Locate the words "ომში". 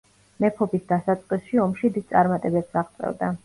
1.67-1.95